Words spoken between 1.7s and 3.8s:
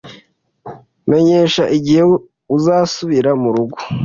igihe uzasubira murugo